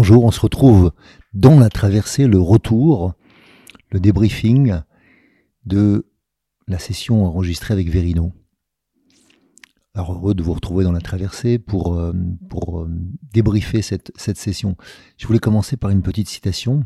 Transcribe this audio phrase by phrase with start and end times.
[0.00, 0.92] Bonjour, on se retrouve
[1.32, 3.14] dans la traversée, le retour,
[3.90, 4.80] le débriefing
[5.64, 6.06] de
[6.68, 8.32] la session enregistrée avec Verino.
[9.94, 12.12] Alors heureux de vous retrouver dans la traversée pour, euh,
[12.48, 12.88] pour euh,
[13.32, 14.76] débriefer cette, cette session.
[15.16, 16.84] Je voulais commencer par une petite citation.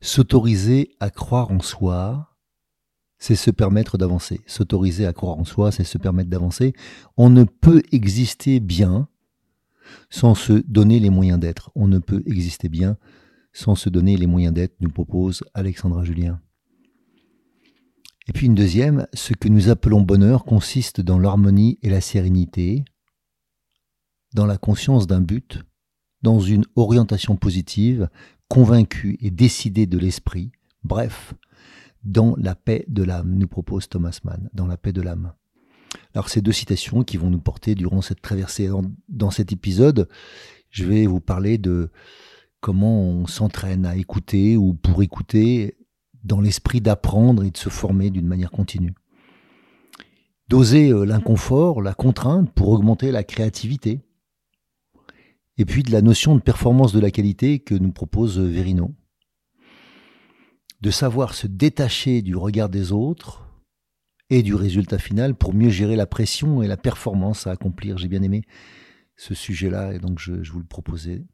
[0.00, 2.34] S'autoriser à croire en soi,
[3.20, 4.40] c'est se permettre d'avancer.
[4.48, 6.72] S'autoriser à croire en soi, c'est se permettre d'avancer.
[7.16, 9.08] On ne peut exister bien
[10.10, 11.70] sans se donner les moyens d'être.
[11.74, 12.96] On ne peut exister bien
[13.54, 16.40] sans se donner les moyens d'être, nous propose Alexandra Julien.
[18.26, 22.84] Et puis une deuxième, ce que nous appelons bonheur consiste dans l'harmonie et la sérénité,
[24.34, 25.62] dans la conscience d'un but,
[26.22, 28.08] dans une orientation positive,
[28.48, 30.50] convaincue et décidée de l'esprit,
[30.82, 31.34] bref,
[32.02, 35.32] dans la paix de l'âme, nous propose Thomas Mann, dans la paix de l'âme.
[36.14, 38.68] Alors ces deux citations qui vont nous porter durant cette traversée.
[39.08, 40.08] Dans, cet épisode,
[40.70, 41.90] je vais vous parler de
[42.60, 45.76] comment on s'entraîne à écouter ou pour écouter
[46.22, 48.94] dans l'esprit d'apprendre et de se former d'une manière continue.
[50.48, 54.00] D'oser euh, l'inconfort, la contrainte pour augmenter la créativité.
[55.56, 58.94] Et puis de la notion de performance de la qualité que nous propose Verino.
[60.80, 63.43] De savoir se détacher du regard des autres
[64.30, 67.98] et du résultat final pour mieux gérer la pression et la performance à accomplir.
[67.98, 68.42] J'ai bien aimé
[69.16, 71.24] ce sujet-là et donc je, vous le proposais.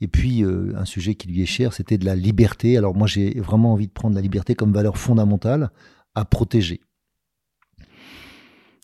[0.00, 2.76] Et puis euh, un sujet qui lui est cher, c'était de la liberté.
[2.76, 5.70] Alors moi j'ai vraiment envie de prendre la liberté comme valeur fondamentale
[6.14, 6.80] à protéger.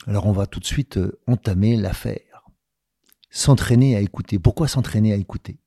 [0.06, 2.50] Alors on va tout de suite euh, entamer l'affaire.
[3.30, 4.38] S'entraîner à écouter.
[4.38, 5.58] Pourquoi s'entraîner à écouter?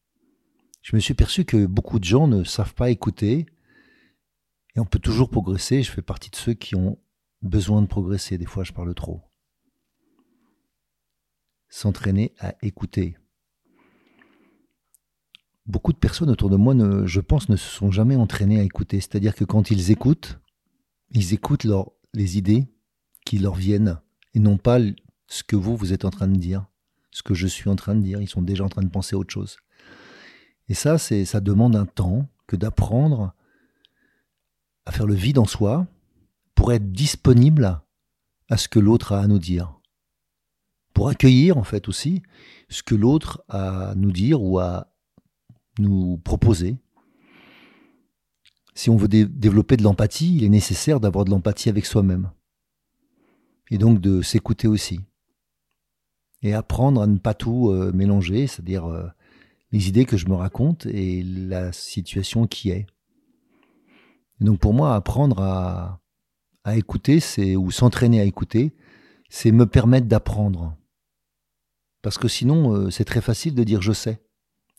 [0.84, 3.48] Je me suis perçu que beaucoup de gens ne savent pas écouter
[4.76, 5.82] et on peut toujours progresser.
[5.82, 7.00] Je fais partie de ceux qui ont
[7.46, 9.22] besoin de progresser, des fois je parle trop.
[11.70, 13.18] S'entraîner à écouter.
[15.66, 19.02] Beaucoup de personnes autour de moi, je pense, ne se sont jamais entraînées à écouter.
[19.02, 20.40] C'est-à-dire que quand ils écoutent,
[21.10, 21.66] ils écoutent
[22.14, 22.68] les idées
[23.26, 24.00] qui leur viennent
[24.36, 24.80] et non pas
[25.28, 26.68] ce que vous, vous êtes en train de dire,
[27.10, 28.22] ce que je suis en train de dire.
[28.22, 29.58] Ils sont déjà en train de penser à autre chose.
[30.70, 33.34] Et ça, ça demande un temps que d'apprendre
[34.86, 35.88] à faire le vide en soi,
[36.56, 37.82] pour être disponible
[38.50, 39.80] à ce que l'autre a à nous dire.
[40.94, 42.24] Pour accueillir en fait aussi
[42.70, 44.88] ce que l'autre a à nous dire ou à
[45.78, 46.78] nous proposer.
[48.74, 52.32] Si on veut développer de l'empathie, il est nécessaire d'avoir de l'empathie avec soi-même.
[53.72, 55.00] Et donc de s'écouter aussi.
[56.42, 59.08] Et apprendre à ne pas tout euh, mélanger, c'est-à-dire euh,
[59.72, 62.86] les idées que je me raconte et la situation qui est.
[64.40, 66.02] Donc pour moi, apprendre à,
[66.66, 68.76] à écouter, c'est ou s'entraîner à écouter,
[69.30, 70.76] c'est me permettre d'apprendre.
[72.02, 74.22] Parce que sinon, euh, c'est très facile de dire je sais,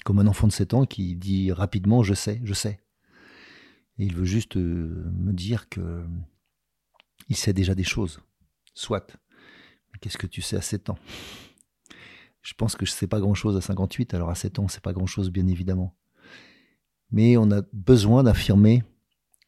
[0.05, 2.81] comme un enfant de 7 ans qui dit rapidement je sais, je sais.
[3.99, 6.05] Et il veut juste euh, me dire que
[7.29, 8.21] il sait déjà des choses.
[8.75, 9.17] Soit.
[10.01, 10.99] Qu'est-ce que tu sais à 7 ans?
[12.43, 14.83] Je pense que je ne sais pas grand-chose à 58, alors à 7 ans, c'est
[14.83, 15.97] pas grand-chose, bien évidemment.
[17.11, 18.83] Mais on a besoin d'affirmer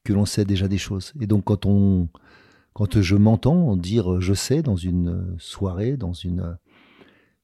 [0.09, 1.13] que l'on sait déjà des choses.
[1.21, 2.09] Et donc quand on
[2.73, 6.57] quand je m'entends dire je sais dans une soirée, dans une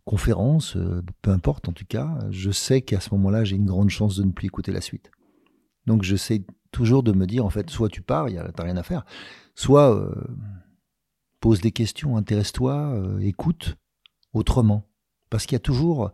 [0.06, 0.78] conférence,
[1.20, 4.22] peu importe en tout cas, je sais qu'à ce moment-là, j'ai une grande chance de
[4.24, 5.10] ne plus écouter la suite.
[5.86, 9.04] Donc j'essaie toujours de me dire, en fait, soit tu pars, t'as rien à faire,
[9.54, 10.14] soit euh,
[11.40, 13.76] pose des questions, intéresse-toi, euh, écoute
[14.32, 14.88] autrement.
[15.28, 16.12] Parce qu'il y a toujours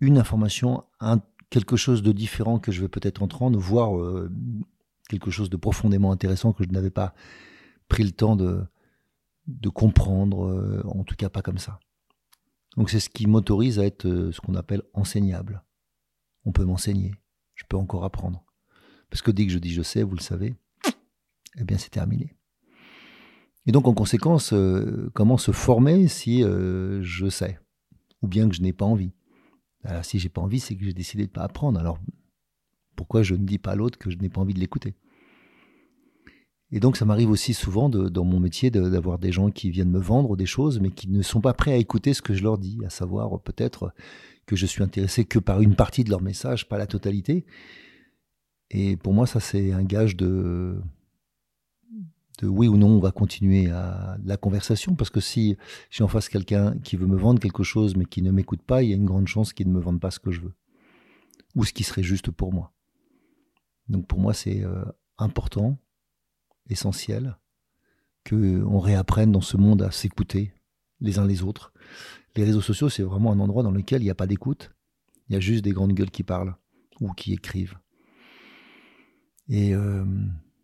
[0.00, 1.20] une information, un,
[1.50, 4.28] quelque chose de différent que je vais peut-être entendre, voire euh,
[5.08, 7.14] quelque chose de profondément intéressant que je n'avais pas
[7.88, 8.66] pris le temps de,
[9.74, 11.80] comprendre, euh, en tout cas pas comme ça.
[12.76, 15.64] Donc c'est ce qui m'autorise à être euh, ce qu'on appelle enseignable.
[16.44, 17.14] on peut m'enseigner,
[17.54, 18.44] je peux encore apprendre.
[19.10, 20.54] Parce que dès que je dis je sais, vous le savez,
[21.58, 22.34] eh bien c'est terminé.
[23.66, 27.58] Et donc en conséquence, euh, comment se former si je sais
[28.20, 29.12] ou bien que je n'ai pas envie?
[29.84, 31.80] Alors si j'ai pas envie, c'est que j'ai décidé de pas apprendre.
[31.80, 31.98] Alors
[32.98, 34.94] pourquoi je ne dis pas à l'autre que je n'ai pas envie de l'écouter
[36.70, 40.00] et donc ça m'arrive aussi souvent dans mon métier d'avoir des gens qui viennent me
[40.00, 42.58] vendre des choses, mais qui ne sont pas prêts à écouter ce que je leur
[42.58, 43.94] dis, à savoir peut-être
[44.44, 47.46] que je suis intéressé que par une partie de leur message, pas la totalité.
[48.70, 50.78] Et pour moi, ça c'est un gage de,
[52.42, 55.56] oui ou non, on va continuer la conversation, parce que si
[55.88, 58.82] j'ai en face quelqu'un qui veut me vendre quelque chose, mais qui ne m'écoute pas,
[58.82, 60.52] il y a une grande chance qu'il ne me vende pas ce que je veux,
[61.54, 62.74] ou ce qui serait juste pour moi.
[63.88, 64.84] Donc pour moi, c'est euh,
[65.18, 65.78] important
[66.68, 67.38] essentiel
[68.28, 70.52] qu'on réapprenne dans ce monde à s'écouter
[71.00, 71.72] les uns les autres.
[72.36, 74.70] Les réseaux sociaux, c'est vraiment un endroit dans lequel il n'y a pas d'écoute.
[75.28, 76.54] Il y a juste des grandes gueules qui parlent
[77.00, 77.78] ou qui écrivent.
[79.48, 80.04] Et euh,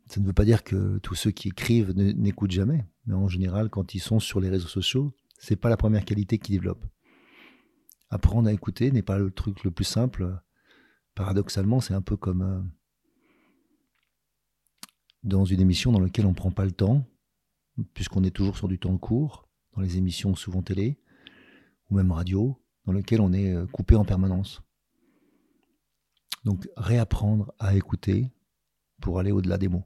[0.06, 2.86] ça ne veut pas dire que tous ceux qui écrivent n'écoutent jamais.
[3.06, 6.38] Mais en général, quand ils sont sur les réseaux sociaux, c'est pas la première qualité
[6.38, 6.86] qu'ils développent.
[8.10, 10.38] Apprendre à écouter n'est pas le truc le plus simple.
[11.14, 12.60] Paradoxalement, c'est un peu comme euh,
[15.24, 17.04] dans une émission dans laquelle on ne prend pas le temps,
[17.94, 20.98] puisqu'on est toujours sur du temps court, dans les émissions souvent télé,
[21.90, 24.62] ou même radio, dans lesquelles on est euh, coupé en permanence.
[26.44, 28.30] Donc réapprendre à écouter
[29.00, 29.84] pour aller au-delà des mots.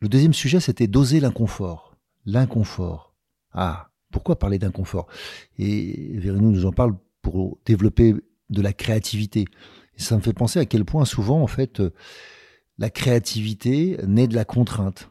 [0.00, 1.96] Le deuxième sujet, c'était doser l'inconfort.
[2.24, 3.14] L'inconfort.
[3.52, 5.06] Ah, pourquoi parler d'inconfort?
[5.58, 8.14] Et Vérinou nous en parle pour développer
[8.50, 9.44] de la créativité.
[9.96, 11.92] Et ça me fait penser à quel point souvent, en fait, euh,
[12.78, 15.10] la créativité naît de la contrainte.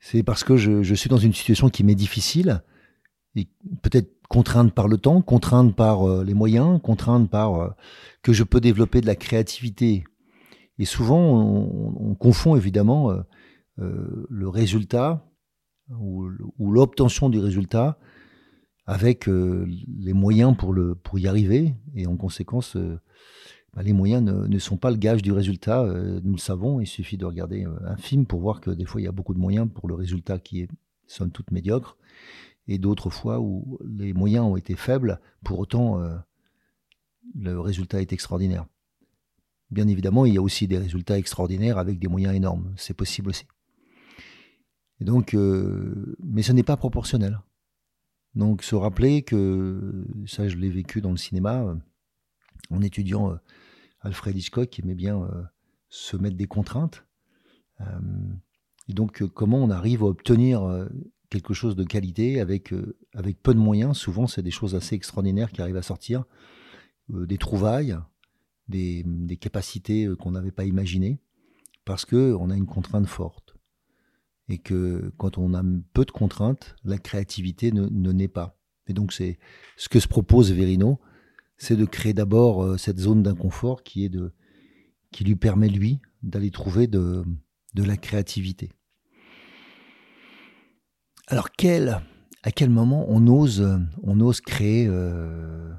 [0.00, 2.62] C'est parce que je, suis dans une situation qui m'est difficile,
[3.36, 3.46] et
[3.82, 7.70] peut-être contrainte par le temps, contrainte par euh, les moyens, contrainte par euh,
[8.22, 10.04] que je peux développer de la créativité.
[10.78, 15.24] Et souvent, on, confond évidemment euh, le résultat
[15.90, 16.28] ou,
[16.58, 17.98] l'obtention du résultat
[18.86, 21.74] avec les moyens pour, pour y arriver.
[21.94, 22.76] Et en conséquence,
[23.74, 25.82] bah, les moyens ne, sont pas le gage du résultat.
[25.82, 28.84] Euh, nous le savons, il suffit de regarder euh, un film pour voir que des
[28.84, 30.68] fois il y a beaucoup de moyens pour le résultat qui est
[31.06, 31.96] somme toute médiocre,
[32.68, 36.16] et d'autres fois où les moyens ont été faibles, pour autant euh,
[37.34, 38.66] le résultat est extraordinaire.
[39.70, 43.30] Bien évidemment, il y a aussi des résultats extraordinaires avec des moyens énormes, c'est possible
[43.30, 43.46] aussi.
[45.00, 47.40] Et donc, mais ce n'est pas proportionnel.
[48.34, 51.74] Donc se rappeler que, ça je l'ai vécu dans le cinéma,
[52.72, 53.38] en étudiant
[54.02, 55.42] Alfred Hitchcock aimait bien euh,
[55.88, 57.06] se mettre des contraintes.
[57.80, 57.84] Euh,
[58.88, 60.88] et donc, euh, comment on arrive à obtenir
[61.30, 62.74] quelque chose de qualité avec,
[63.14, 63.96] avec peu de moyens?
[63.96, 66.24] Souvent, c'est des choses assez extraordinaires qui arrivent à sortir,
[67.08, 67.96] des trouvailles,
[68.68, 69.04] des,
[69.40, 71.20] capacités qu'on n'avait pas imaginées,
[71.84, 73.56] parce qu'on a une contrainte forte.
[74.48, 75.62] Et que quand on a
[75.94, 78.58] peu de contraintes, la créativité ne, ne naît pas.
[78.88, 79.38] Et donc, c'est
[79.76, 81.00] ce que se propose Verino,
[81.62, 84.32] c'est de créer d'abord euh, cette zone d'inconfort qui est de
[85.12, 87.22] qui lui permet lui d'aller trouver de,
[87.74, 88.70] de la créativité.
[91.28, 92.00] Alors quel,
[92.42, 95.70] à quel moment on ose, on ose créer, euh,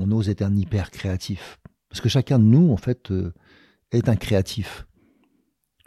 [0.00, 3.32] on ose être un hyper créatif Parce que chacun de nous, en fait, euh,
[3.92, 4.88] est un créatif.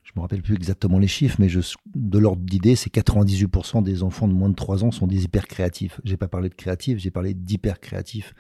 [0.06, 1.60] Je me rappelle plus exactement les chiffres, mais je,
[1.94, 5.48] de l'ordre d'idée, c'est 98% des enfants de moins de 3 ans sont des hyper
[5.48, 6.00] créatifs.
[6.06, 8.34] J'ai pas parlé de créatifs, j'ai parlé d'hyper créatifs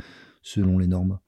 [0.50, 1.20] selon les normes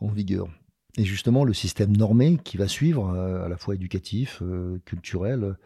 [0.00, 0.48] en vigueur.
[0.96, 5.56] Et justement, le système normé qui va suivre, euh, à la fois éducatif, euh, culturel,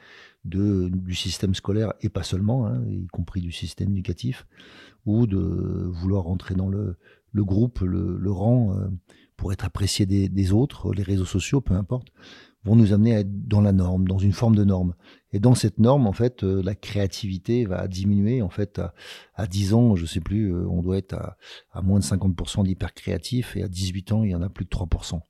[0.44, 4.46] du système scolaire, et pas seulement, hein, y compris du système éducatif,
[5.04, 6.96] ou de vouloir rentrer dans le,
[7.34, 8.88] groupe, le, rang, euh,
[9.36, 12.08] pour être apprécié des, autres, les réseaux sociaux, peu importe,
[12.68, 14.94] vont nous amener à être dans la norme, dans une forme de norme.
[15.32, 18.42] Et dans cette norme, en fait, euh, la créativité va diminuer.
[18.42, 18.94] En fait, à,
[19.34, 21.14] à 10 ans, je sais plus, euh, on doit être
[21.72, 24.64] à, moins de 50% d'hyper créatifs, et à 18 ans, il y en a plus
[24.64, 25.20] de 3%.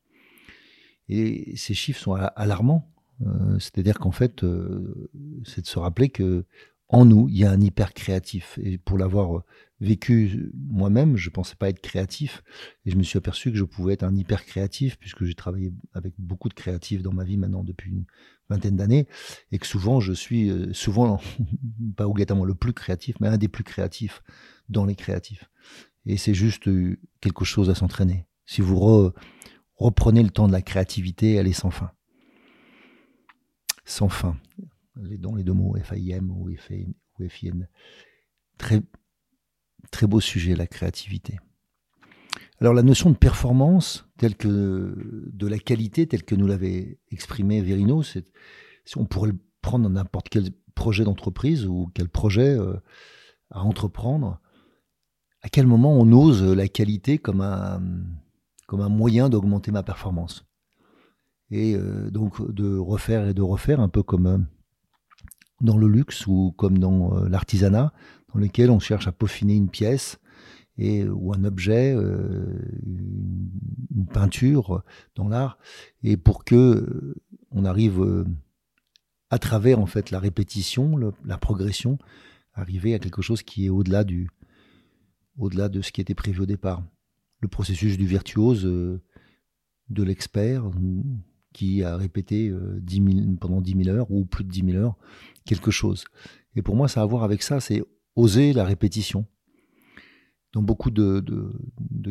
[1.08, 2.92] Et ces chiffres sont alarmants.
[3.26, 4.44] Euh, c'est-à-dire qu'en fait,
[5.44, 6.44] c'est de se rappeler que
[6.88, 8.58] en nous, il y a un hyper créatif.
[8.62, 9.42] Et pour l'avoir
[9.80, 12.42] vécu moi-même, je pensais pas être créatif.
[12.86, 15.72] Et je me suis aperçu que je pouvais être un hyper créatif, puisque j'ai travaillé
[15.92, 18.04] avec beaucoup de créatifs dans ma vie maintenant depuis une
[18.48, 19.06] vingtaine d'années.
[19.52, 21.20] Et que souvent, je suis, euh, souvent,
[21.96, 24.22] pas obligatoirement le plus créatif, mais un des plus créatifs
[24.70, 25.50] dans les créatifs.
[26.06, 28.24] Et c'est juste euh, quelque chose à s'entraîner.
[28.46, 29.12] Si vous
[29.76, 31.90] reprenez le temps de la créativité, elle est sans fin.
[33.84, 34.38] Sans fin
[35.02, 36.50] les, deux mots FAIM ou,
[37.28, 37.66] FIN.
[38.58, 38.82] Très,
[39.90, 41.38] très beau sujet, la créativité.
[42.60, 47.62] Alors la notion de performance, telle que de la qualité, telle que nous l'avait exprimé
[47.62, 48.26] Verino, c'est,
[48.96, 52.74] on pourrait le prendre dans n'importe quel projet d'entreprise ou quel projet euh,
[53.50, 54.40] à entreprendre.
[55.42, 57.80] À quel moment on ose la qualité comme un,
[58.66, 60.44] comme un moyen d'augmenter ma performance?
[61.50, 64.38] Et euh, donc de refaire et de refaire, un peu comme euh,
[65.60, 67.92] dans le luxe ou comme dans l'artisanat,
[68.32, 70.18] dans lequel on cherche à peaufiner une pièce
[70.78, 72.46] et, ou un objet, euh,
[72.86, 74.82] une, peinture
[75.16, 75.58] dans l'art,
[76.02, 77.14] et pour que euh,
[77.50, 78.24] on arrive euh,
[79.28, 81.98] à travers en fait la répétition, la progression,
[82.54, 84.30] arriver à quelque chose qui est au-delà du,
[85.36, 86.82] au-delà de ce qui était prévu au départ.
[87.40, 90.70] Le processus du virtuose, de l'expert,
[91.58, 94.96] qui a répété 10 pendant 10 000 heures ou plus de 10 000 heures
[95.44, 96.04] quelque chose.
[96.56, 97.82] Et pour moi, ça a à voir avec ça, c'est
[98.16, 99.26] oser la répétition
[100.52, 101.22] dans beaucoup de,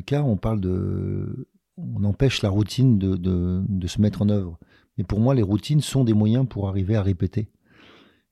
[0.05, 4.59] cas, on parle de, on empêche la routine de, se mettre en œuvre.
[4.97, 7.49] Mais pour moi, les routines sont des moyens pour arriver à répéter.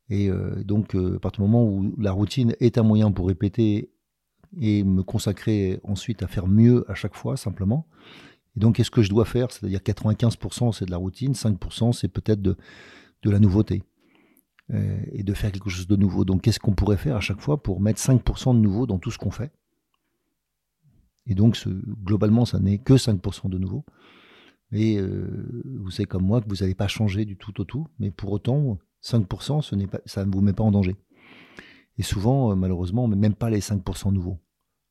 [0.10, 3.28] Et euh, donc, euh, à partir du moment où la routine est un moyen pour
[3.28, 3.92] répéter
[4.62, 7.88] et me consacrer ensuite à faire mieux à chaque fois, simplement.
[8.56, 9.52] Et donc, qu'est-ce que je dois faire?
[9.52, 12.58] C'est-à-dire 95% c'est de la routine, 5% c'est peut-être de,
[13.24, 13.84] de la nouveauté.
[14.74, 16.26] Euh, et de faire quelque chose de nouveau.
[16.26, 19.12] Donc, qu'est-ce qu'on pourrait faire à chaque fois pour mettre 5% de nouveau dans tout
[19.12, 19.52] ce qu'on fait?
[21.28, 21.64] Et donc,
[22.04, 23.86] globalement, ça n'est que 5% de nouveau.
[24.72, 27.88] Et euh, vous savez comme moi que vous n'allez pas changer du tout au tout,
[28.00, 30.96] mais pour autant, 5%, ce n'est pas, ça ne vous met pas en danger.
[32.00, 34.40] Et souvent, euh, malheureusement, on ne met même pas les 5% nouveaux.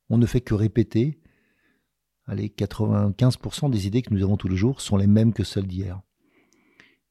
[0.08, 1.20] On ne fait que répéter.
[2.26, 5.66] Allez, 95% des idées que nous avons tous les jours sont les mêmes que celles
[5.66, 6.00] d'hier.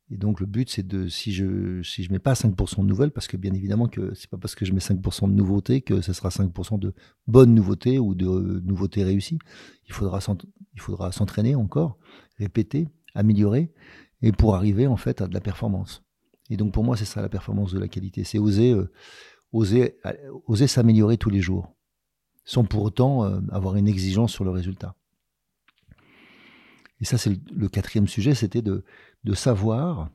[0.10, 3.27] Et donc le but, c'est de, si je je mets pas 5% de nouvelles, parce
[3.27, 6.13] que bien évidemment que c'est pas parce que je mets 5% de nouveautés que ce
[6.13, 6.93] sera 5% de
[7.27, 9.39] bonnes nouveautés ou de nouveautés réussies.
[9.88, 11.98] Il faudra s'entraîner encore,
[12.38, 13.72] répéter, améliorer,
[14.22, 16.03] et pour arriver en fait à de la performance.
[16.50, 18.91] Et donc pour moi, c'est ça la performance de la qualité, c'est oser euh,
[19.53, 21.75] oser s'améliorer tous les jours,
[22.46, 24.96] sans pour autant euh, avoir une exigence sur le résultat.
[27.03, 28.83] Et ça, c'est le quatrième sujet, c'était de
[29.33, 30.10] savoir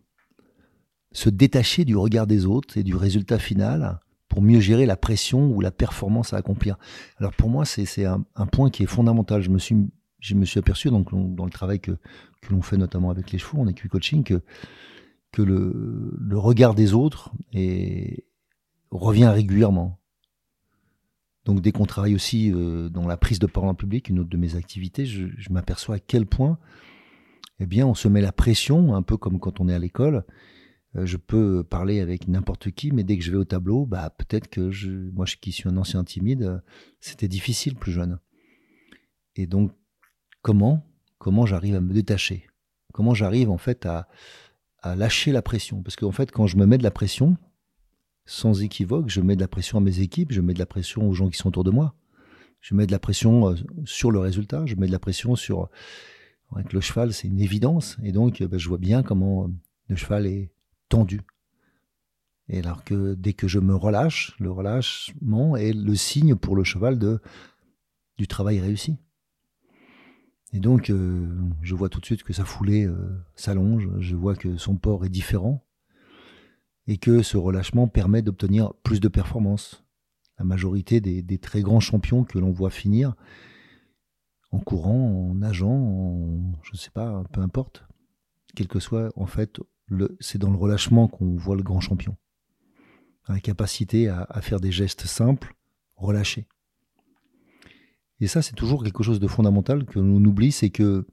[1.12, 5.50] se détacher du regard des autres et du résultat final pour mieux gérer la pression
[5.50, 6.76] ou la performance à accomplir.
[7.18, 9.42] Alors pour moi, c'est un, point qui est fondamental.
[9.42, 11.92] Je me suis, aperçu dans le travail que,
[12.50, 14.40] l'on fait notamment avec les chevaux en équicoaching que,
[15.32, 17.32] que le, regard des autres
[18.90, 19.98] revient régulièrement.
[21.48, 24.28] Donc dès qu'on travaille aussi euh, dans la prise de parole en public, une autre
[24.28, 26.58] de mes activités, je, je m'aperçois à quel point
[27.58, 30.24] eh bien, on se met la pression, un peu comme quand on est à l'école.
[30.94, 34.10] Euh, je peux parler avec n'importe qui, mais dès que je vais au tableau, bah,
[34.10, 36.58] peut-être que je, moi, qui suis un ancien timide, euh,
[37.00, 38.18] c'était difficile plus jeune.
[39.34, 39.72] Et donc,
[40.42, 40.86] comment,
[41.16, 42.46] comment j'arrive à me détacher?
[42.92, 44.06] Comment j'arrive en fait à,
[44.82, 45.82] à lâcher la pression?
[45.82, 47.38] Parce qu'en fait, quand je me mets de la pression,
[48.28, 51.08] sans équivoque, je mets de la pression à mes équipes, je mets de la pression
[51.08, 51.94] aux gens qui sont autour de moi,
[52.60, 53.54] je mets de la pression euh,
[53.86, 55.70] sur le résultat, je mets de la pression sur
[56.54, 57.96] avec le cheval, c'est une évidence.
[58.02, 59.50] Et donc, ben, je vois bien comment
[59.88, 60.50] le cheval est
[60.88, 61.20] tendu.
[62.48, 66.64] Et alors que dès que je me relâche, le relâchement est le signe pour le
[66.64, 67.20] cheval de,
[68.16, 68.96] du travail réussi.
[70.54, 71.28] Et donc, euh,
[71.60, 75.04] je vois tout de suite que sa foulée euh, s'allonge, je vois que son port
[75.04, 75.66] est différent,
[76.88, 79.84] et que ce relâchement permet d'obtenir plus de performance.
[80.38, 83.14] La majorité des, très grands champions que l'on voit finir
[84.50, 87.84] en courant, en nageant, je ne sais pas, peu importe.
[88.56, 89.60] Quel que soit, en fait,
[90.20, 92.16] c'est dans le relâchement qu'on voit le grand champion.
[93.28, 95.54] La capacité à, faire des gestes simples,
[95.96, 96.48] relâchés.
[98.20, 101.06] Et ça, c'est toujours quelque chose de fondamental que l'on oublie, c'est que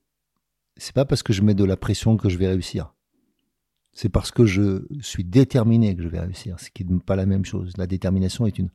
[0.78, 2.95] c'est pas parce que je mets de la pression que je vais réussir.
[3.96, 7.26] C'est parce que je suis déterminé que je vais réussir, ce qui n'est pas la
[7.26, 7.72] même chose.
[7.78, 8.70] La détermination est une,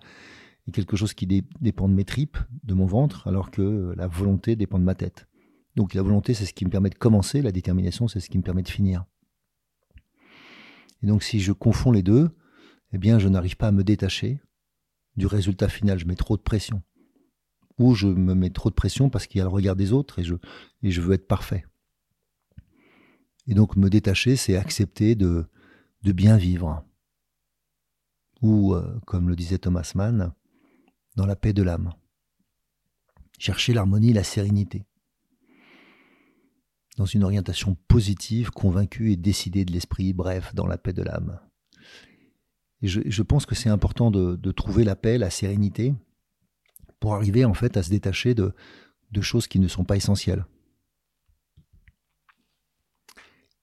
[0.73, 4.79] quelque chose qui dépend de mes tripes, de mon ventre, alors que la volonté dépend
[4.79, 5.29] de ma tête.
[5.77, 8.39] Donc la volonté, c'est ce qui me permet de commencer, la détermination, c'est ce qui
[8.39, 9.05] me permet de finir.
[11.03, 12.31] Et donc si je confonds les deux,
[12.93, 14.41] eh bien je n'arrive pas à me détacher
[15.17, 16.83] du résultat final, je mets trop de pression.
[17.79, 20.19] Ou je me mets trop de pression parce qu'il y a le regard des autres
[20.19, 20.35] et je,
[20.83, 21.67] et je veux être parfait.
[23.51, 25.45] Et donc me détacher, c'est accepter de,
[26.05, 26.85] bien vivre.
[28.43, 30.33] Ou, euh, comme le disait Thomas Mann,
[31.17, 31.93] dans la paix de l'âme.
[33.41, 34.87] Chercher l'harmonie, la sérénité.
[36.97, 41.41] Dans une orientation positive, convaincue et décidée de l'esprit, bref, dans la paix de l'âme.
[42.83, 45.93] Je, pense que c'est important de, trouver la paix, la sérénité,
[47.01, 48.55] pour arriver en fait à se détacher de
[49.21, 50.45] choses qui ne sont pas essentielles.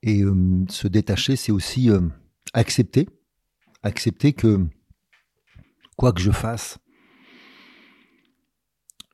[0.04, 0.22] Et
[0.70, 1.89] se détacher, c'est aussi
[2.54, 3.08] accepter,
[3.84, 4.66] accepter que
[5.98, 6.77] quoi que je fasse,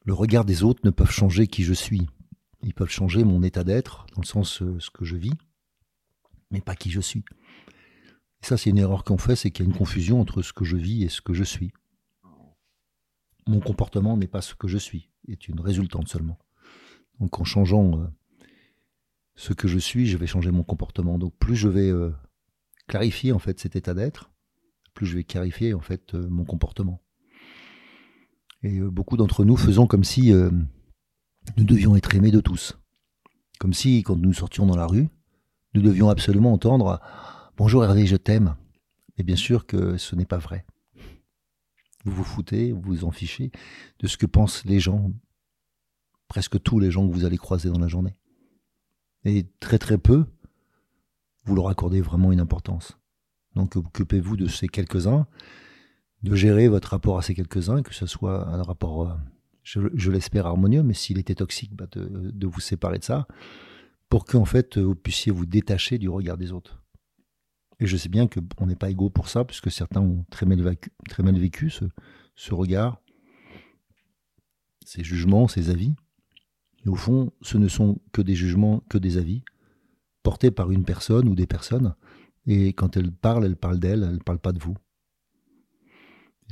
[0.06, 2.08] le regard des autres ne peuvent changer qui je suis.
[2.62, 5.34] Ils peuvent changer mon état d'être, dans le sens euh, ce que je vis,
[6.52, 7.24] mais pas qui je suis.
[8.42, 10.54] Et ça, c'est une erreur qu'on fait, c'est qu'il y a une confusion entre ce
[10.54, 11.72] que je vis et ce que je suis.
[13.48, 16.40] Mon comportement n'est pas ce que je suis, est une résultante seulement.
[17.20, 18.10] Donc en changeant
[19.36, 21.18] ce que je suis, je vais changer mon comportement.
[21.18, 22.12] Donc plus je vais euh,
[22.88, 24.32] clarifier en fait cet état d'être,
[24.94, 27.04] plus je vais clarifier en fait mon comportement.
[28.64, 30.50] Et euh, beaucoup d'entre nous faisons comme si euh,
[31.58, 32.78] nous devions être aimés de tous.
[33.60, 35.10] Comme si, quand nous sortions dans la rue,
[35.74, 37.02] nous devions absolument entendre
[37.56, 38.56] Bonjour Hervé, je t'aime.
[39.18, 40.66] Et bien sûr que ce n'est pas vrai.
[42.04, 43.52] Vous vous foutez, vous vous en fichez
[44.00, 45.12] de ce que pensent les gens,
[46.28, 48.18] presque tous les gens que vous allez croiser dans la journée.
[49.26, 50.26] Et très très peu,
[51.46, 52.98] vous leur accordez vraiment une importance.
[53.56, 55.28] Donc occupez-vous de ces quelques-uns
[56.24, 59.16] de gérer votre rapport à ces quelques-uns, que ce soit un rapport, euh,
[59.64, 63.28] je, l'espère, harmonieux, mais s'il était toxique, bah, de, vous séparer de ça,
[64.10, 66.82] pour qu'en fait vous puissiez vous détacher du regard des autres.
[67.80, 70.62] Et je sais bien qu'on n'est pas égaux pour ça, puisque certains ont très mal
[70.62, 73.02] vécu, très mal vécu ce regard,
[74.86, 75.94] ces jugements, ces avis.
[76.86, 79.44] Et au fond, ce ne sont que des jugements, que des avis,
[80.22, 81.96] portés par une personne ou des personnes.
[82.46, 84.76] Et quand elles parlent, elles parlent d'elles, elles ne parlent pas de vous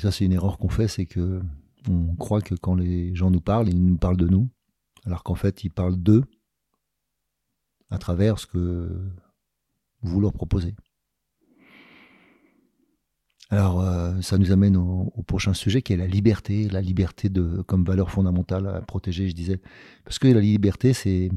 [0.02, 1.42] ça, c'est une erreur qu'on fait, c'est que
[1.88, 4.50] on croit que quand les gens nous parlent, ils nous parlent de nous,
[5.06, 6.24] alors qu'en fait, ils parlent d'eux
[7.90, 9.12] à travers ce que
[10.02, 10.76] vous leur proposez.
[13.52, 17.62] Alors, euh, ça nous amène au, prochain sujet qui est la liberté, la liberté de,
[17.68, 19.60] comme valeur fondamentale à protéger, je disais.
[20.04, 21.30] Parce que la liberté, c'est,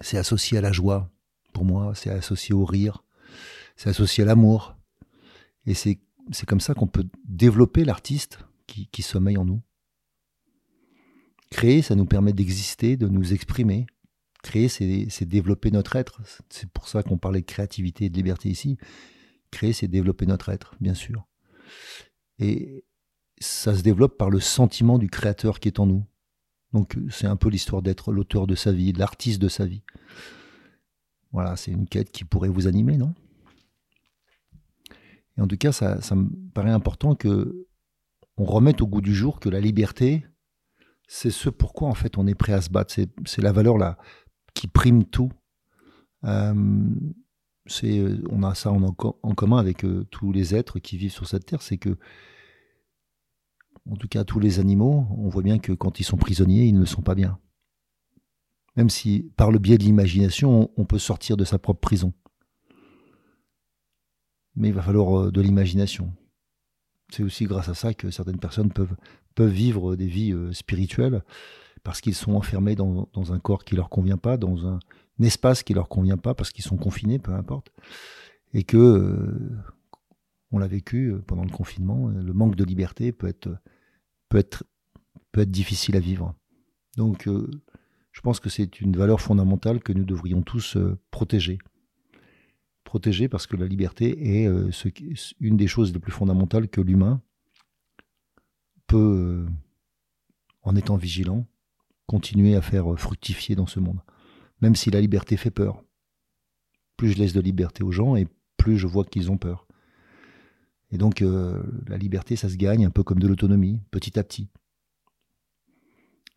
[0.00, 1.10] c'est associé à la joie,
[1.52, 3.04] pour moi, c'est associé au rire,
[3.76, 4.74] c'est associé à l'amour.
[5.66, 9.60] Et c'est c'est comme ça qu'on peut développer l'artiste qui, sommeille en nous.
[11.50, 13.86] Créer, ça nous permet d'exister, de nous exprimer.
[14.42, 16.22] Créer, c'est développer notre être.
[16.48, 18.78] C'est pour ça qu'on parlait de créativité et de liberté ici.
[19.52, 21.28] Créer, c'est développer notre être, bien sûr.
[22.40, 22.84] Et
[23.38, 26.04] ça se développe par le sentiment du créateur qui est en nous.
[26.72, 29.82] Donc c'est un peu l'histoire d'être l'auteur de sa vie, l'artiste de sa vie.
[31.32, 33.14] Voilà, c'est une quête qui pourrait vous animer, non?
[35.36, 37.66] Et en tout cas, ça, me paraît important que
[38.36, 40.26] on remette au goût du jour que la liberté,
[41.06, 42.94] c'est ce pourquoi en fait on est prêt à se battre.
[42.94, 43.98] C'est la valeur là
[44.54, 45.30] qui prime tout.
[46.24, 46.54] Euh,
[47.66, 51.46] c'est on a ça en, commun avec euh, tous les êtres qui vivent sur cette
[51.46, 51.96] terre, c'est que
[53.90, 56.74] en tout cas tous les animaux, on voit bien que quand ils sont prisonniers, ils
[56.74, 57.38] ne le sont pas bien.
[58.76, 62.12] Même si par le biais de l'imagination, on peut sortir de sa propre prison
[64.54, 66.12] mais il va falloir euh, de l'imagination.
[67.10, 68.94] C'est aussi grâce à ça que certaines personnes peuvent,
[69.38, 71.22] vivre des vies euh, spirituelles,
[71.82, 74.78] parce qu'ils sont enfermés dans, un corps qui leur convient pas, dans un,
[75.20, 77.72] espace qui leur convient pas, parce qu'ils sont confinés, peu importe,
[78.54, 79.50] et que euh,
[80.50, 84.64] on l'a vécu pendant le confinement, le manque de liberté peut être,
[85.46, 86.34] difficile à vivre.
[86.98, 90.76] Donc, je pense que c'est une valeur fondamentale que nous devrions tous
[91.10, 91.58] protéger
[92.92, 94.70] protéger parce que la liberté est euh,
[95.40, 97.22] une des choses les plus fondamentales que l'humain
[98.86, 99.48] peut, euh,
[100.60, 101.46] en étant vigilant,
[102.06, 104.00] continuer à faire fructifier dans ce monde.
[104.62, 105.84] Même si la liberté fait peur.
[106.96, 109.66] Plus je laisse de liberté aux gens et plus je vois qu'ils ont peur.
[110.90, 114.24] Et donc euh, la liberté, ça se gagne un peu comme de l'autonomie, petit à
[114.24, 114.48] petit.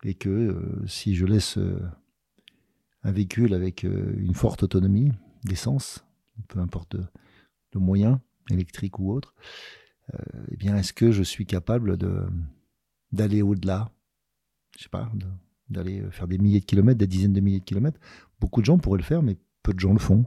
[0.02, 1.58] Et que si je laisse
[3.02, 5.10] un véhicule avec une forte autonomie
[5.44, 6.04] d'essence,
[6.48, 6.96] peu importe
[7.72, 9.34] le moyen, électrique ou autre,
[10.14, 10.18] euh,
[10.50, 11.96] eh bien, est-ce que je suis capable
[13.12, 13.90] d'aller au-delà?
[14.76, 15.10] Je sais pas,
[15.68, 18.00] d'aller faire des milliers de kilomètres, des dizaines de milliers de kilomètres.
[18.40, 20.24] Beaucoup de gens pourraient le faire, mais peu de gens le font.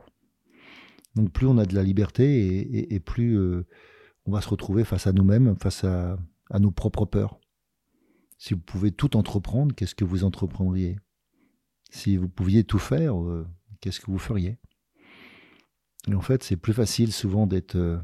[1.15, 3.65] Donc, plus on a de la liberté et, plus euh,
[4.25, 6.17] on va se retrouver face à nous-mêmes, face à,
[6.59, 7.39] nos propres peurs.
[8.37, 10.97] Si vous pouvez tout entreprendre, qu'est-ce que vous entreprendriez?
[11.91, 13.47] Si vous pouviez tout faire, euh,
[13.81, 14.57] qu'est-ce que vous feriez?
[16.07, 17.99] Et en fait, c'est plus facile souvent euh,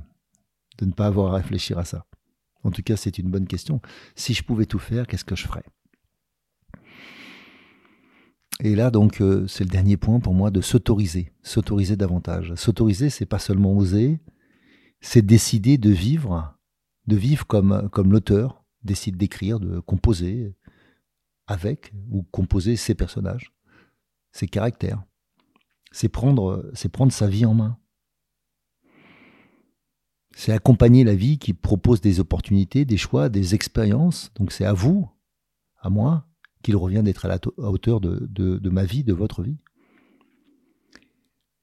[0.78, 2.06] de ne pas avoir à réfléchir à ça.
[2.64, 3.82] En tout cas, c'est une bonne question.
[4.16, 5.64] Si je pouvais tout faire, qu'est-ce que je ferais?
[8.64, 12.56] Et là, donc, euh, c'est le dernier point pour moi de s'autoriser, s'autoriser davantage.
[12.56, 14.20] S'autoriser, c'est pas seulement oser,
[15.02, 16.58] c'est décider de vivre,
[17.08, 20.56] de vivre comme, comme l'auteur décide d'écrire, de composer,
[21.48, 23.54] avec ou composer ses personnages,
[24.32, 25.04] ses caractères.
[25.92, 27.78] C'est prendre, c'est prendre sa vie en main.
[30.36, 34.32] C'est accompagner la vie qui propose des opportunités, des choix, des expériences.
[34.36, 35.10] Donc c'est à vous,
[35.80, 36.28] à moi,
[36.66, 39.60] qu'il revient d'être à la hauteur de, ma vie, de votre vie.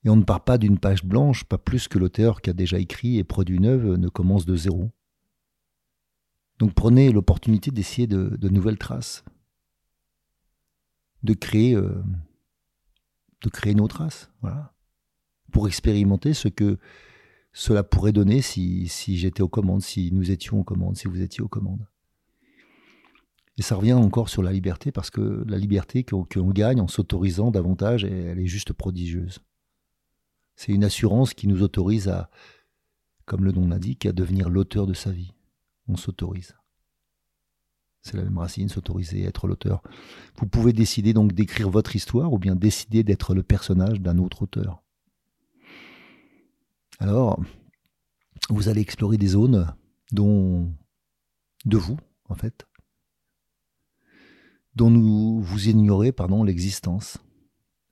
[0.04, 2.78] Et on ne part pas d'une page blanche, pas plus que l'auteur qui a déjà
[2.78, 4.92] écrit et produit une œuvre ne commence de zéro.
[6.60, 9.24] Donc prenez l'opportunité d'essayer de, nouvelles traces,
[11.24, 12.00] de créer, euh,
[13.42, 14.72] de créer nos traces, voilà,
[15.50, 16.78] pour expérimenter ce que
[17.52, 18.86] cela pourrait donner si
[19.16, 21.88] j'étais aux commandes, si nous étions aux commandes, si vous étiez aux commandes.
[23.58, 27.50] Et ça revient encore sur la liberté, parce que la liberté qu'on gagne en s'autorisant
[27.50, 29.40] davantage, elle est juste prodigieuse.
[30.56, 32.30] C'est une assurance qui nous autorise à,
[33.26, 35.32] comme le nom l'indique, à devenir l'auteur de sa vie.
[35.88, 36.54] On s'autorise.
[38.02, 39.82] C'est la même racine, s'autoriser, être l'auteur.
[40.36, 44.42] Vous pouvez décider donc d'écrire votre histoire ou bien décider d'être le personnage d'un autre
[44.42, 44.82] auteur.
[46.98, 47.40] Alors,
[48.48, 49.72] vous allez explorer des zones
[50.10, 50.72] dont
[51.64, 51.96] de vous,
[52.28, 52.66] en fait,
[54.74, 57.18] dont nous, vous ignorez pardon, l'existence,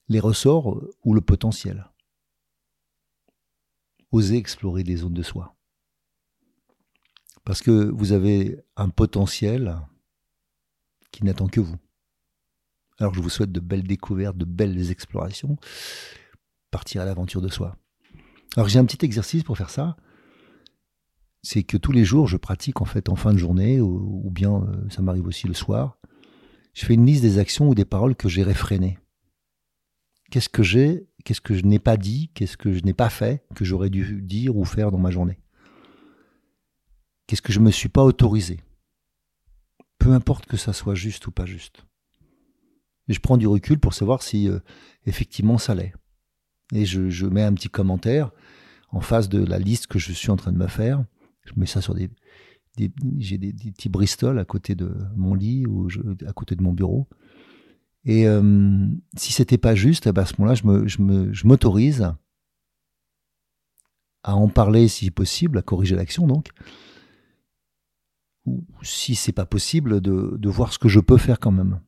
[0.09, 1.91] les ressorts ou le potentiel
[4.13, 5.57] osez explorer des zones de soi.
[7.45, 9.81] Parce que vous avez un potentiel
[11.11, 11.77] qui n'attend que vous.
[12.99, 15.57] Alors je vous souhaite de belles découvertes, de belles explorations,
[16.71, 17.77] partir à l'aventure de soi.
[18.57, 19.97] Alors j'ai un petit exercice pour faire ça.
[21.43, 24.63] C'est que tous les jours, je pratique en fait en fin de journée, ou, bien
[24.63, 25.99] euh, ça m'arrive aussi le soir.
[26.75, 28.99] Je fais une liste des actions ou des paroles que j'ai réfrénées.
[30.31, 33.45] Qu'est-ce que j'ai Qu'est-ce que je n'ai pas dit Qu'est-ce que je n'ai pas fait
[33.55, 35.39] que j'aurais dû dire ou faire dans ma journée?
[37.27, 38.61] Qu'est-ce que je ne me suis pas autorisé?
[39.99, 41.85] Peu importe que ça soit juste ou pas juste.
[43.09, 44.61] Je prends du recul pour savoir si euh,
[45.05, 45.93] effectivement ça l'est.
[46.73, 48.31] Et je, mets un petit commentaire
[48.91, 51.05] en face de la liste que je suis en train de me faire.
[51.45, 52.09] Je mets ça sur des,
[53.19, 55.89] j'ai des, petits Bristol à côté de mon lit ou
[56.27, 57.09] à côté de mon bureau.
[58.05, 62.13] Et euh, si c'était pas juste, eh ben, à ce moment-là, je m'autorise
[64.23, 66.51] à en parler si possible, à corriger l'action donc.
[68.47, 71.81] Ou si c'est pas possible, de, de, voir ce que je peux faire quand même.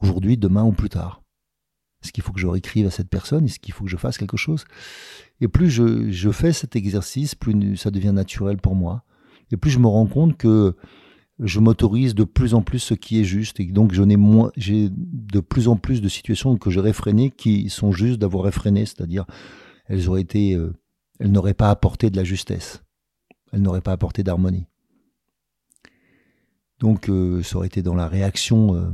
[0.00, 1.22] Aujourd'hui, demain ou plus tard.
[2.02, 3.46] Est-ce qu'il faut que je réécrive à cette personne?
[3.46, 4.66] Est-ce qu'il faut que je fasse quelque chose?
[5.40, 9.04] Et plus je, je, fais cet exercice, plus ça devient naturel pour moi.
[9.54, 10.74] Et plus je me rends compte que
[11.38, 13.92] je m'autorise de plus en plus ce qui est juste et donc
[14.56, 18.84] j'ai de plus en plus de situations que j'ai réfrénées qui sont justes d'avoir réfréné
[18.84, 19.24] c'est-à-dire
[19.86, 20.72] elles auraient été euh,
[21.20, 22.82] elles n'auraient pas apporté de la justesse.
[23.52, 24.66] Elles n'auraient pas apporté d'harmonie.
[26.80, 28.90] Donc euh, ça aurait été dans la réaction euh,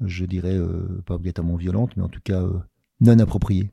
[0.00, 0.56] je dirais
[1.06, 2.44] pas obligatoirement violente mais en tout cas
[3.00, 3.68] non appropriée.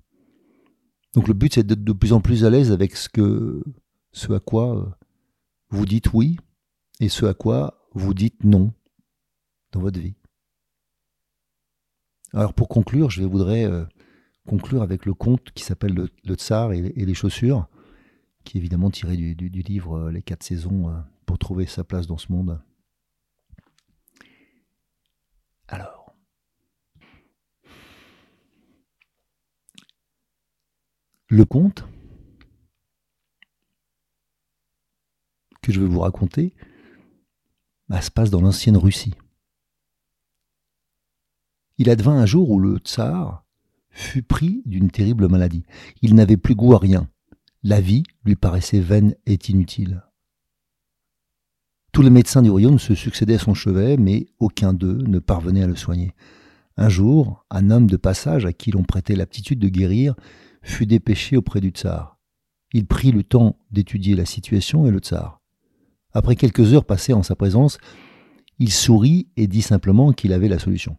[1.14, 3.64] Donc le but c'est d'être de plus en plus à l'aise avec ce que
[4.12, 4.98] ce à quoi
[5.72, 6.38] vous dites oui
[7.00, 8.74] et ce à quoi vous dites non
[9.72, 10.16] dans votre vie.
[12.34, 13.86] Alors pour conclure, je voudrais euh,
[14.48, 17.68] conclure avec le conte qui s'appelle le, Tsar et, les chaussures,
[18.44, 22.08] qui est évidemment tiré du, livre euh, Les quatre saisons euh, pour trouver sa place
[22.08, 22.62] dans ce monde.
[25.68, 26.14] Alors,
[31.28, 31.86] le conte
[35.62, 36.54] que je vais vous raconter,
[38.00, 39.14] se passe dans l'ancienne Russie.
[41.78, 43.44] Il advint un jour où le tsar
[43.90, 45.64] fut pris d'une terrible maladie.
[46.02, 47.10] Il n'avait plus goût à rien.
[47.64, 50.04] La vie lui paraissait vaine et inutile.
[51.92, 55.64] Tous les médecins du royaume se succédaient à son chevet, mais aucun d'eux ne parvenait
[55.64, 56.14] à le soigner.
[56.78, 60.16] Un jour, un homme de passage à qui l'on prêtait l'aptitude de guérir
[60.64, 62.18] fut dépêché auprès du tsar.
[62.74, 65.41] Il prit le temps d'étudier la situation et le tsar.
[66.14, 67.78] Après quelques heures passées en sa présence,
[68.60, 70.98] il sourit et dit simplement qu'il avait la solution.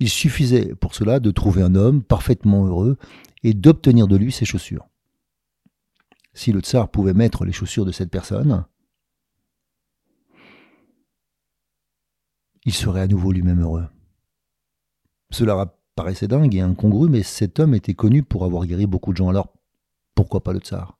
[0.00, 2.96] Il suffisait pour cela de trouver un homme parfaitement heureux
[3.42, 4.86] et d'obtenir de lui ses chaussures.
[6.34, 8.64] Si le tsar pouvait mettre les chaussures de cette personne,
[12.64, 13.86] il serait à nouveau lui-même heureux.
[15.30, 19.16] Cela paraissait dingue et incongru, mais cet homme était connu pour avoir guéri beaucoup de
[19.16, 19.52] gens, alors
[20.14, 20.97] pourquoi pas le tsar?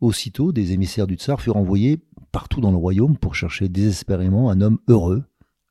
[0.00, 4.60] Aussitôt, des émissaires du tsar furent envoyés partout dans le royaume pour chercher désespérément un
[4.60, 5.24] homme heureux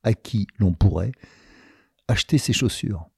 [0.03, 1.11] à qui l'on pourrait
[2.07, 3.09] acheter ses chaussures.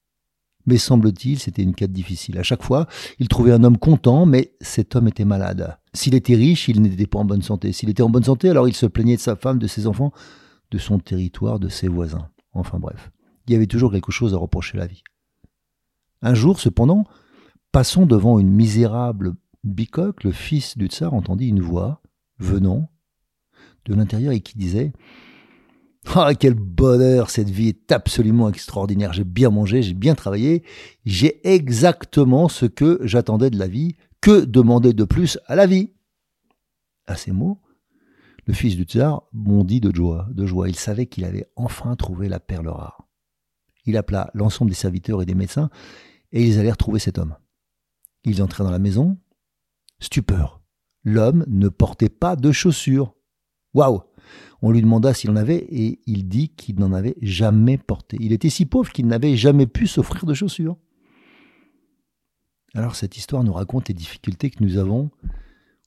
[0.66, 2.38] Mais semble-t-il, c'était une quête difficile.
[2.38, 2.86] À chaque fois,
[3.18, 5.78] il trouvait un homme content, mais cet homme était malade.
[5.94, 7.72] S'il était riche, il n'était pas en bonne santé.
[7.72, 10.12] S'il était en bonne santé, alors il se plaignait de sa femme, de ses enfants,
[10.70, 12.28] de son territoire, de ses voisins.
[12.52, 13.10] Enfin bref,
[13.46, 15.02] il y avait toujours quelque chose à reprocher à la vie.
[16.22, 17.04] Un jour, cependant,
[17.72, 22.02] passant devant une misérable bicoque, le fils du tsar entendit une voix
[22.38, 22.90] venant
[23.84, 24.92] de l'intérieur et qui disait
[26.14, 29.12] Ah, quel bonheur, cette vie est absolument extraordinaire.
[29.12, 30.62] J'ai bien mangé, j'ai bien travaillé,
[31.04, 33.96] j'ai exactement ce que j'attendais de la vie.
[34.20, 35.94] Que demander de plus à la vie?
[37.06, 37.58] À ces mots,
[38.44, 40.68] le fils du tsar bondit de joie, de joie.
[40.68, 43.08] Il savait qu'il avait enfin trouvé la perle rare.
[43.86, 45.70] Il appela l'ensemble des serviteurs et des médecins
[46.32, 47.36] et ils allèrent trouver cet homme.
[48.24, 49.18] Ils entrèrent dans la maison.
[50.00, 50.60] Stupeur.
[51.04, 53.14] L'homme ne portait pas de chaussures.
[53.74, 54.02] Waouh
[54.62, 58.16] On lui demanda s'il en avait et il dit qu'il n'en avait jamais porté.
[58.20, 60.76] Il était si pauvre qu'il n'avait jamais pu s'offrir de chaussures.
[62.74, 65.10] Alors cette histoire nous raconte les difficultés que nous avons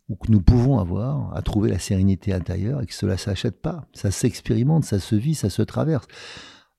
[0.10, 3.62] ou que nous pouvons avoir à trouver la sérénité intérieure et que cela ne s'achète
[3.62, 3.88] pas.
[3.93, 6.08] Ça s'expérimente, ça se vit, ça se traverse.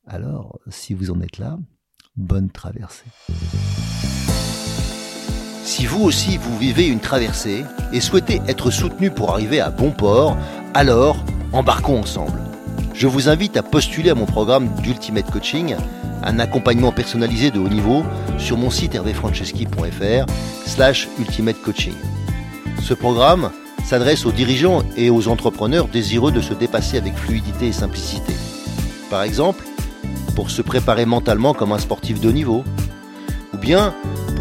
[0.07, 1.59] Alors, si vous en êtes là,
[2.17, 3.07] bonne traversée.
[5.65, 9.93] Si vous aussi vous vivez une traversée et souhaitez être soutenu pour arriver à bon
[9.93, 10.37] port,
[10.75, 11.17] alors
[11.55, 12.39] embarquons ensemble.
[12.93, 15.75] Je vous invite à postuler à mon programme d'Ultimate Coaching,
[16.23, 18.05] un accompagnement personnalisé de haut niveau
[18.37, 20.27] sur mon site hervéfranceschi.fr
[20.67, 21.95] slash ultimate coaching.
[22.83, 23.51] Ce programme
[23.87, 28.35] s'adresse aux dirigeants et aux entrepreneurs désireux de se dépasser avec fluidité et simplicité.
[29.09, 29.65] Par exemple,
[30.37, 32.65] pour se préparer mentalement comme un sportif de haut niveau,
[33.55, 33.95] ou bien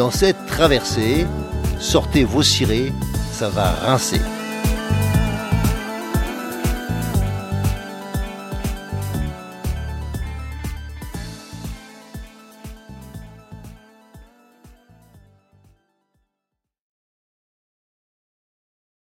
[0.00, 1.26] Dans cette traversée,
[1.78, 2.90] sortez vos cirés,
[3.32, 4.22] ça va rincer.